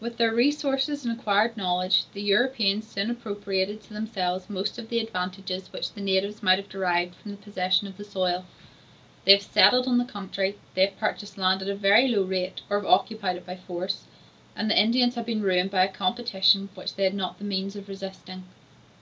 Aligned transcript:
With 0.00 0.16
their 0.16 0.32
resources 0.32 1.04
and 1.04 1.12
acquired 1.20 1.54
knowledge, 1.54 2.04
the 2.14 2.22
Europeans 2.22 2.86
soon 2.88 3.10
appropriated 3.10 3.82
to 3.82 3.92
themselves 3.92 4.48
most 4.48 4.78
of 4.78 4.88
the 4.88 5.00
advantages 5.00 5.70
which 5.70 5.92
the 5.92 6.00
natives 6.00 6.42
might 6.42 6.56
have 6.56 6.70
derived 6.70 7.14
from 7.14 7.32
the 7.32 7.36
possession 7.36 7.86
of 7.86 7.98
the 7.98 8.04
soil; 8.04 8.46
they 9.26 9.32
have 9.32 9.42
settled 9.42 9.86
in 9.86 9.98
the 9.98 10.06
country, 10.06 10.56
they 10.72 10.86
have 10.86 10.96
purchased 10.98 11.36
land 11.36 11.60
at 11.60 11.68
a 11.68 11.74
very 11.74 12.08
low 12.08 12.22
rate 12.24 12.62
or 12.70 12.78
have 12.78 12.88
occupied 12.90 13.36
it 13.36 13.44
by 13.44 13.56
force, 13.56 14.04
and 14.56 14.70
the 14.70 14.80
Indians 14.80 15.14
have 15.14 15.26
been 15.26 15.42
ruined 15.42 15.70
by 15.70 15.84
a 15.84 15.92
competition 15.92 16.70
which 16.74 16.94
they 16.94 17.04
had 17.04 17.12
not 17.12 17.36
the 17.36 17.44
means 17.44 17.76
of 17.76 17.86
resisting. 17.86 18.44